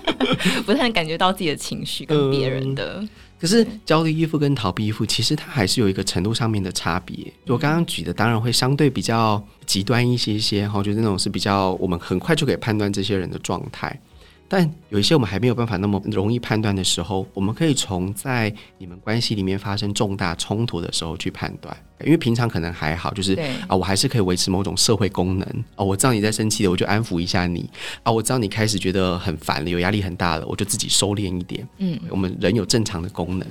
[0.66, 2.98] 不太能感觉到自己的情绪跟别人的。
[3.00, 3.08] 嗯、
[3.40, 7.32] 可是焦虑依附跟逃避依附，其实它还是有一个程度上面的差别。
[7.46, 13.98] 我刚刚举的当然会相对比较极端一些些哈，就是那种是比较我们很快就可以判断这些人的状态。
[14.48, 23.34] 但有一些我们还没有办法那么容易判断的时候，我们可以从在你们关系里面发生重大冲突的时候去判断，因为平常可能还好，就是
[23.66, 27.68] 啊，我还是可以维持某种社会功能啊，我知道你在生气的，我就安抚一下你。
[28.02, 31.66] 啊，我知道你开始觉得很烦了，有压力很大了，我就自己收敛一点。
[31.78, 33.48] 嗯，我们人有正常的功能，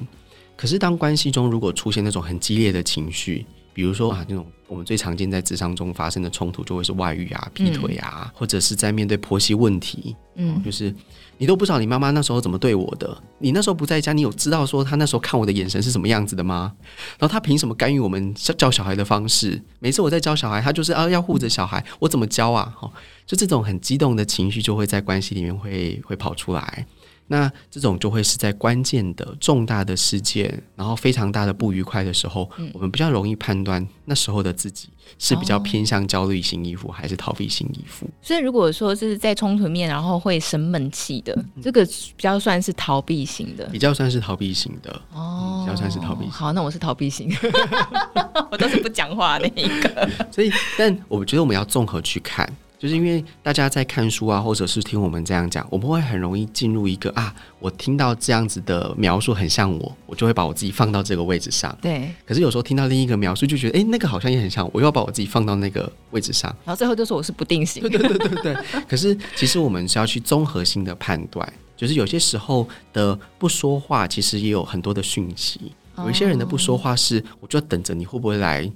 [0.56, 3.46] 可是当关系中如果出现那种很激烈的情绪，
[3.76, 10.96] 比如说啊，那种我们最常见在职场中发生的冲突，就会是外遇啊、劈腿啊，嗯、或者是在面对婆媳问题，嗯，就是
[11.38, 16.72] 你都不知道你妈妈那时候怎么对我的，你那时候不在家，你有知道说她那时候看我的眼神是什么样子的吗？
[17.20, 19.62] 然后她凭什么干预我们教小孩的方式？
[19.80, 22.74] 每次我在教小孩，她就是啊要护着小孩，我怎么教啊？
[22.80, 22.90] 哈，
[23.26, 26.88] 就这种很激动的情绪就会在关系里面会会跑出来。
[27.28, 38.08] 那这种就会是在关键的重大的事件，然后非常大的不愉快的时候，嗯、我们比较容易判断那时候的自己是比较偏向焦虑型依附还是逃避型依附。
[38.22, 46.32] 所以如果说是在冲突面，然后会生闷气的，嗯、这个比较算是逃避型的，比较算是逃避型的哦、嗯，比较算是逃避型。
[46.32, 47.36] 好，那我是逃避型，
[48.52, 50.10] 我都是不讲话那一个。
[50.32, 52.48] 所以，但我觉得我们要综合去看。
[52.78, 61.76] 就是因为大家在看书啊，或者是听我们这样讲，我们会很容易进入一个啊，我听到这样子的描述很像我，我就会把我自己放到这个位置上。
[61.82, 62.10] 对。
[62.26, 66.54] 可是有时候听到另一个描述，就觉得哎、欸，那个好像也很像我，我又要把我自己放到那个位置上。
[66.66, 67.82] 然后最后就说我是不定型。
[67.82, 68.56] 对对对对对。
[68.88, 75.72] 可是其实我们是要去综合性的判断，就是有些时候的不说话，其实也有很多的讯息。
[75.98, 78.70] 有一些人的不说话是，我就要等着你会不会来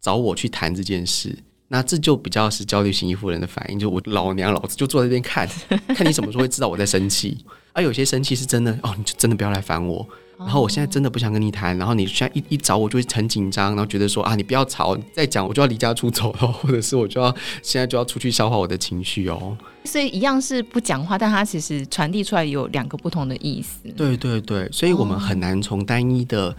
[0.00, 1.36] 找我去谈这件事。
[1.72, 5.48] 那这就比较是焦虑型依附人的反应，就我老娘老子就坐在这边看，
[5.96, 7.42] 看你什么时候会知道我在生气。
[7.72, 10.06] 而、啊、有些生气是真的哦，你就真的不要来烦我。
[10.38, 19.56] 然后我现在真的不想跟你谈，然后你现在一一找我就会很紧张，然后觉得说啊，你不要吵，你再讲我就要离家出走了，或者是我就要现在就要出去消化我的情绪哦。
[19.84, 23.88] 所以一样是不讲话，但它其实传递出来有两个不同的意思。
[23.96, 26.54] 对对对，所以我们很难从单一的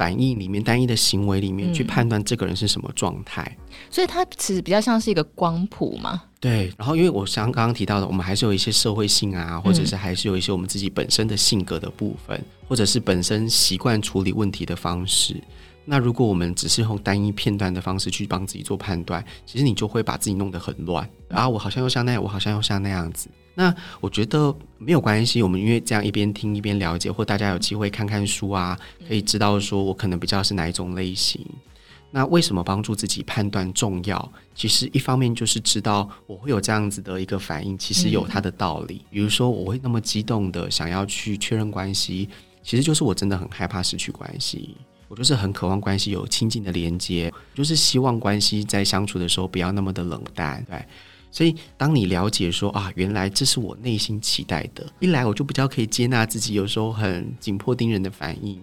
[0.00, 3.44] 反应里面、单一的行为里面去判断这个人是什么状态。
[3.54, 6.22] 嗯、所以它其实比较像是一个光谱嘛。
[6.40, 15.36] 对，然后因为我像刚刚提到的，我们还是有一些社会性啊，或者是还是有一些我们自己本身的性格的部分，嗯、或者是本身习惯处理问题的方式。
[15.84, 21.46] 那如果我们只是用单一片段的方式去帮自己做判断，其实你就会把自己弄得很乱啊！
[21.46, 23.28] 我好像又像那样，我好像又像那样子。
[23.60, 28.74] 那我觉得没有关系，我们因为这样一边听一边了解，或大家有机会看看书啊，
[29.06, 31.44] 可以知道说我可能比较是哪一种类型。
[32.10, 34.32] 那为什么帮助自己判断重要？
[34.54, 39.02] 其实一方面就是知道我会有这样子的一个反应，其实有它的道理。
[39.02, 42.30] 嗯、比如说我会那么激动的想要去确认关系，
[42.62, 44.74] 其实就是我真的很害怕失去关系，
[45.06, 50.64] 我就是很渴望关系有亲近的连接，就是希望关系在相处的时候不要那么的冷淡。
[50.68, 50.82] 对，
[51.30, 58.60] 所以当你了解说啊，原来这是我内心期待的，一来我就比较可以接纳自己有时候很紧迫盯人的反应。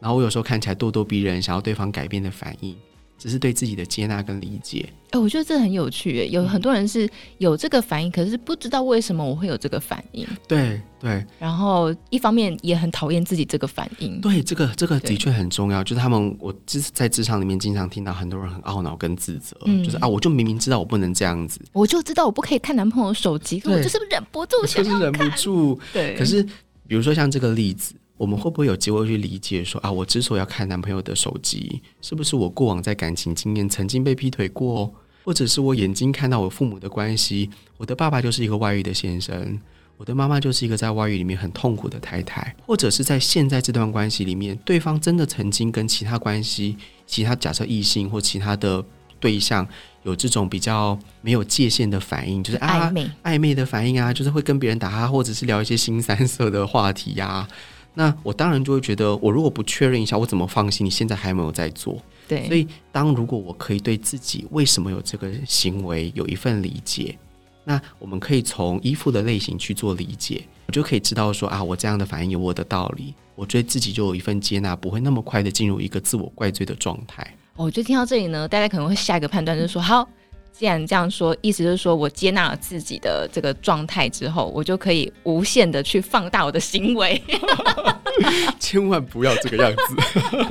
[0.00, 2.74] 然后我有时候看起来咄咄逼人，想要对方改变的反应，
[3.20, 4.88] 只是对自己的接纳跟理解。
[5.10, 6.26] 哎、欸，我觉得这很有趣。
[6.28, 7.06] 有很多人是
[7.36, 10.26] 有这个反应，可是不知道为什么我会有这个反应。
[10.48, 11.22] 对对。
[11.38, 14.18] 然后一方面也很讨厌自己这个反应。
[14.22, 15.84] 对，这个这个的确很重要。
[15.84, 25.78] 就是他们，我就是在职场里面经常听到很多人很懊恼跟自责，嗯、就是啊，我就明明知道我不能这样子，我就知道我不可以看男朋友手机，可我就是忍不住想，就是忍不住。
[25.92, 26.16] 对。
[26.16, 26.42] 可是
[26.86, 27.94] 比如说像这个例子。
[28.20, 34.92] 我们会不会有机会去理解说啊，我之所以要看男朋友的手机，是不是我过往在感情经验曾经被劈腿过，
[35.24, 39.58] 或者是我眼睛看到我父母的关系，我的爸爸就是一个外遇的先生，
[39.96, 48.84] 我的妈妈就是一个在外遇里面很痛苦的太太，或者是在现在这段关系里面，对方真的曾经跟其他关系、其他假设异性或其他的
[49.18, 49.66] 对象
[50.02, 57.48] 有这种比较没有界限的反应，就是啊暧昧暧昧的反应啊，就是会跟别人打哈，或者是聊一些新三色的话题呀、啊。
[57.94, 60.86] 那我当然就会觉得，我如果不确认一下，我怎么放心？
[60.86, 62.46] 你现在还没有在做，对。
[62.46, 67.18] 所以，当如果我可以对自己为什么有这个行为有一份理解，
[67.64, 77.26] 那我们可以从依附的类型去做理解，我就可以知道说啊，我这样的反应有我的道理，我对自己就有一份接纳，不会那么快的进入一个自我怪罪的状态。
[77.56, 80.08] 我觉得听到这里呢，大家可能会下一个判断就是说，好。
[80.52, 87.20] 既然这样说，意思就是说我接纳了自己的这个状态之后，我就可以无限的去放大我的行为。
[88.60, 89.96] 千万不要这个样子。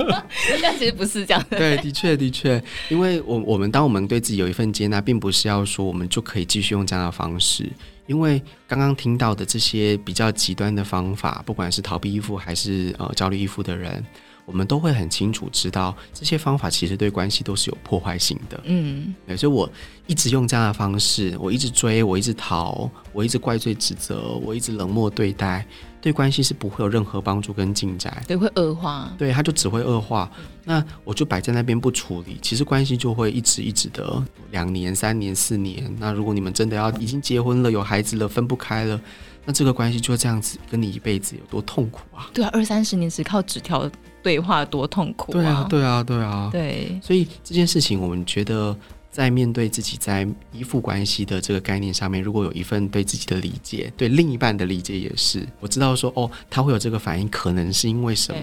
[0.60, 1.56] 但其实不是这样的。
[1.56, 7.70] 对，的确，的确，因为我我们当我们对自己有一份接纳，并不是要说我们就可以继续用这样的方式。
[8.06, 14.04] 因为刚刚听到的这些比较极端的方法，不管是逃避依附还是呃焦虑依附的人。
[14.50, 18.60] 我们都会很清楚知道，这些方法其实对关系都是有破坏性的。
[18.64, 19.70] 嗯，对，所以我
[20.08, 25.64] 一直用这样的方式，我一直追，我一直逃，我一直怪罪指责，我一直冷漠对待，
[26.00, 28.20] 对关系是不会有任何帮助跟进展。
[28.26, 29.14] 对，会恶化。
[29.16, 30.28] 对，它就只会恶化。
[30.64, 35.94] 那我就摆在那边不处理，其实关系就会一直一直的两年、三年、四年。
[36.00, 39.00] 那如果你们真的要已经结婚了、有孩子了、分不开了，
[39.44, 42.30] 那这个关系就这样子跟你一辈子有多痛苦啊？
[42.34, 43.90] 对啊，二三十年只靠纸条。
[44.22, 45.32] 对话多痛苦啊！
[45.32, 47.00] 对啊，对啊，对啊，对。
[47.02, 48.76] 所以这件事情，我们觉得
[49.10, 58.40] 在面对自己在依附关系的这个概念上面，如果有一份对自己的理解，对另一半的理解也是，我知道说哦，他会有这个反应，可能是因为什么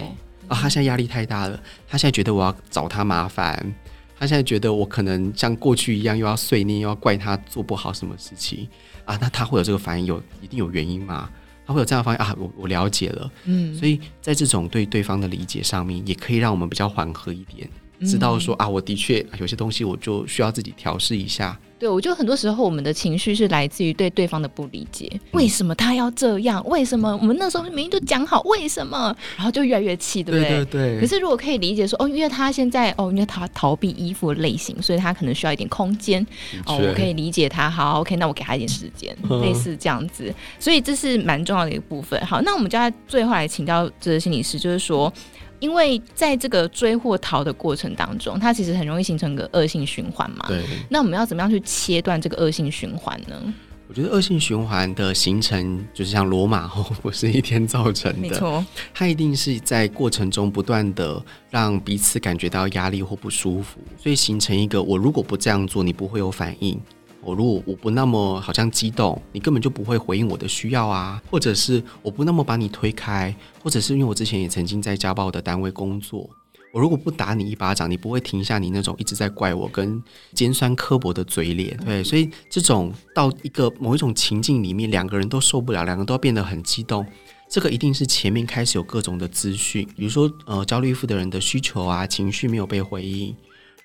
[0.48, 0.58] 啊？
[0.60, 1.56] 他现在压力太大了，
[1.86, 3.72] 他现在觉得我要找他麻烦，
[4.18, 8.68] 他现在觉得我可能像过去一样又要碎念，又要怪他做不好什么事情
[9.08, 9.18] 啊？
[9.20, 11.28] 那他会有这个反应，有一定有原因嘛？
[11.66, 17.68] 他会有这样的方向啊，我我了解了，嗯，所以在这种对对方的理解上面，也可以让我们比较缓和一点，
[18.06, 21.58] 知道说啊，我的确有些东西我就需要自己调试一下。
[21.78, 26.62] 对，我觉得很多时候我们的情绪是来自于对对方的不理解，为什么他要这样？
[26.66, 28.40] 为什么我们那时候明明就讲好？
[28.42, 29.14] 为什么？
[29.36, 30.48] 然后就越来越气，对不对？
[30.48, 31.00] 对对对。
[31.00, 36.20] 可是如果可以理解说，哦，因为他现在哦，因为他逃避依附的类型，所以他可能需要一点空间。
[36.66, 37.70] 哦，我可以理解他。
[37.70, 40.34] 好，OK，那我给他一点时间，类似这样子。
[40.58, 42.20] 所以这是蛮重要的一个部分。
[42.26, 45.12] 好，那我们就在最后来请教这个心理师，就是说。
[45.60, 50.44] 因为在这个追或逃的过程当中，它其实很容易形成一个恶性循环嘛。
[50.48, 50.64] 对。
[50.88, 53.54] 那我们要怎么样去切断这个恶性循环呢？
[53.90, 66.76] 我觉得恶性循环的形成，就是像罗马吼，不是一天造成的，没错，它一定是在过程中不断的让彼此感觉到压力或不舒服，所以形成一个我如果不这样做，你不会有反应；
[67.22, 76.28] 我如果我不那么好像激动，你根本就不会回应我的需要啊，或者是我不那么把你推开，或者是因为我之前也曾经在家暴的单位工作。
[76.70, 80.02] 我如果不打你一巴掌，你不会停下你那种一直在怪我跟
[80.34, 81.74] 尖酸刻薄的嘴脸。
[81.78, 87.04] 对，所以这种到一个某一种情境里面，两个人都受不了，两个都要变得很激动。
[87.50, 93.34] 这个一定是前面开始有各种的资讯，比如说呃，焦虑依附的人的需求啊，情绪没有被回应，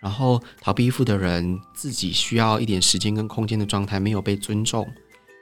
[0.03, 4.87] 然后逃避依附的人自己需要一点时间跟空间的状态没有被尊重，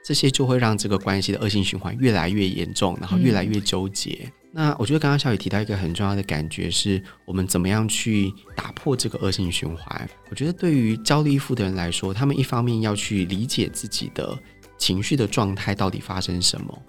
[0.04, 4.20] 这些就会让这个关系的恶性循环越来越严重，然后越来越纠结。
[4.22, 10.06] 嗯那我觉得刚刚小雨提到一个很重要的感觉，是我们怎么样去打破这个恶性循环。
[10.28, 14.38] 我觉得对于焦虑依附的人来说，他们一方面要去理解自己的
[14.76, 16.82] 情绪的状态到底发生什么。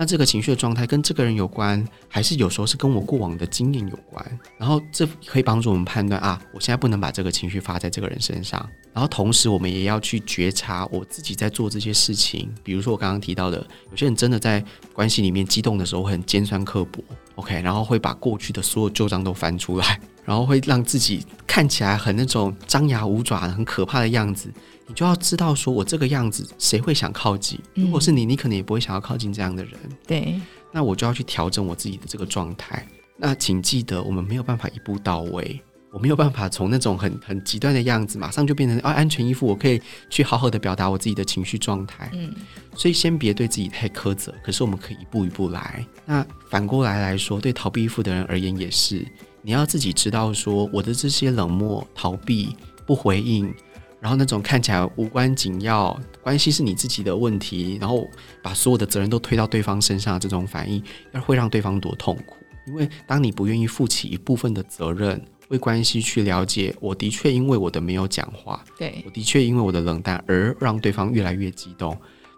[0.00, 4.40] 那这个情绪的状态跟这个人有关，还是有时候是跟我过往的经验有关？
[4.56, 8.66] 然后这可以帮助我们判断啊，我现在不能把这个情绪发在这个人身上。
[8.94, 12.50] 然后同时，我们也要去觉察我自己在做这些事情。
[12.64, 13.58] 比如说我刚刚提到的，
[13.90, 24.50] 有些人真的在关系里面激动的时候很尖酸刻薄，OK，然后会把过去的所有旧账都翻出来，然后会让自己看起来很那种张牙舞爪、很可怕的样子。
[24.90, 27.60] 你就要知道，说我这个样子，谁会想靠近？
[27.74, 29.74] 如果是你，你可能也不会想要靠近这样的人。
[30.04, 30.40] 对，
[30.72, 32.84] 那我就要去调整我自己的这个状态。
[33.16, 35.62] 那请记得，我们没有办法一步到位，
[35.92, 42.10] 我没有办法从那种很很极端的样子，马上就变成啊安全依附，我可以去好好的表达我自己的情绪状态。
[42.12, 42.34] 嗯，
[42.74, 44.34] 所以先别对自己太苛责。
[44.42, 45.86] 可是我们可以一步一步来。
[46.04, 49.06] 那反过来来说，对逃避依附的人而言也是，
[49.40, 53.54] 你要自己知道说，我的这些冷漠、逃避、不回应。
[54.00, 58.08] 然后那种看起来无关紧要，关系是你自己的问题，然后
[58.42, 60.82] 把所有的责任都推到对方身上，这种反应，
[61.12, 62.36] 要会让对方多痛苦。
[62.66, 71.96] 因为当你不愿意负起一部分的责任，为关系去了解，我的确因为我的没有讲话，对，我的确因为我的冷淡而让对方越来越激动，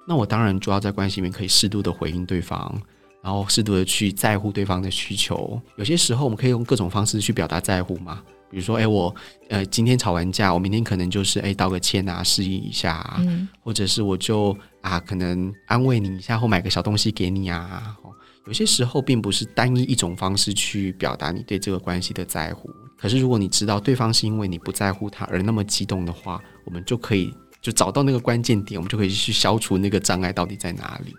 [0.09, 2.81] 那我当然就要在关系里面可以适度的回应对方，
[3.23, 5.61] 然后适度的去在乎对方的需求。
[5.77, 8.23] 有些时候我们可以用各种方式去表达在乎嘛。
[8.53, 9.13] 比如说，哎、欸，我
[9.49, 17.97] 呃今天吵完架，我明天可能就是哎、欸、道个歉啊，示意一下啊，嗯、或者是我就啊可能安慰你一下，或买个小东西给你啊。
[18.47, 22.69] 有些时候并不是单一一种方式去表达你对这个关系的在乎。
[22.99, 31.15] 可是如果你知道对方是因为你不在乎他而那么激动的话，我们就可以就找到那个关键点，我们就可以去消除那个障碍到底在哪里。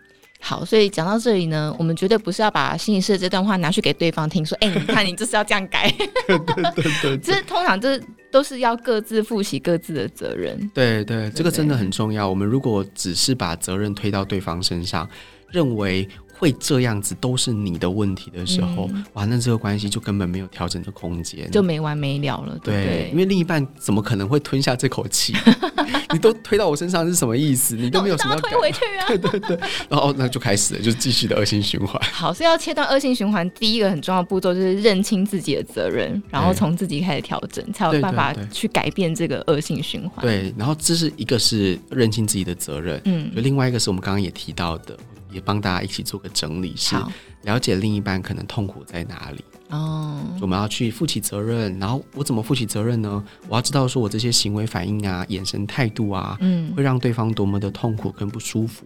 [0.45, 5.89] 好，所以讲到这里呢，我们绝对不是要把心理师的这段话拿去给对方听，说，哎、欸， 你看你这是要这样改，
[6.27, 7.97] 对对对对，这 通常这
[8.29, 10.59] 都是要各自负起各自的责任。
[10.73, 12.27] 对对，对，这个真的很重要。
[12.27, 15.09] 我们如果只是把责任推到对方身上，
[15.49, 16.07] 认为。
[16.37, 22.57] 会这样子都是你的问题的时候，嗯、哇，那这个关系就根本没有调整的空间，就没完没了了。
[22.63, 25.33] 对，对，因为另一半怎么可能会吞下这口气？
[26.11, 27.75] 你都推到我身上是什么意思？
[27.75, 29.07] 你都没有什么要推回去啊？
[29.07, 29.59] 对 对对，
[29.89, 31.99] 然后那就开始了，就继续的恶性循环。
[32.11, 40.23] 好，所以要切断恶性循环，第一个很重要的步骤就是认清自己的责任，然后从自己开始调整，才有办法去改变这个恶性循环。
[40.23, 44.97] 对，然后这是一个是认清自己的责任，嗯，就另外一个是我们刚刚也提到的。
[45.33, 46.95] 也帮大家一起做个整理，是
[47.41, 50.21] 了解另一半可能痛苦在哪里哦。
[50.39, 53.23] 我们要去负起责任，然后我怎么负起责任呢？
[53.47, 58.85] 我要知道说我这些行为反应啊、眼神态度啊，嗯，会让对方多么的痛苦跟不舒服。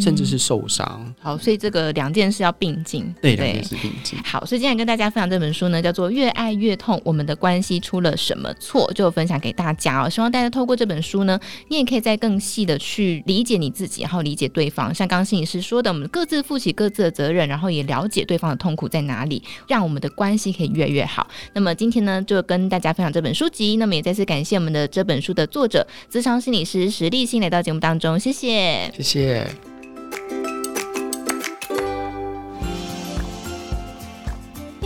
[0.00, 1.14] 甚至是受伤。
[1.20, 3.14] 好，所以这个两件事要并进。
[3.20, 4.18] 对，两件事并进。
[4.24, 10.08] 好，所以今天跟大家分享这本书呢，叫做《越爱越痛：我们的关系出了什么错》，就分享给大家哦。
[10.08, 14.94] 希望大家透过这本书呢，你也可以再更细的去理解你自己，然后理解对方。
[14.94, 21.26] 像刚刚心理师说的，我们各自负起各自的责任，然后也了解对方的痛苦在哪里，让我们的关系可以越来越好。
[21.52, 23.76] 那么今天呢，就跟大家分享这本书籍。
[23.76, 29.71] 那么也再次感谢我们的这本书的作者，资商心理师石立新来到节目当中，谢谢，谢谢。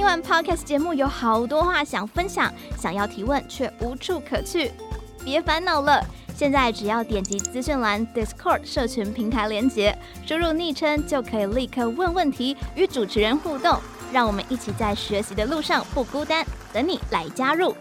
[0.07, 4.71] 完 Podcast 节目，有好多话想分享，想要提问却无处可去。
[5.25, 6.01] 别烦恼了，
[6.33, 13.77] 现在只要点击资讯栏 Discord 社群平台连接，输入昵称就可以立刻问问题，与主持人互动。
[14.13, 17.75] 让我们一起在学习的路上不孤单，等你来加入。